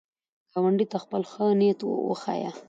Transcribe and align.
ګاونډي 0.51 0.85
ته 0.91 0.97
خپل 1.03 1.21
ښه 1.31 1.45
نیت 1.59 1.79
وښیه 1.85 2.51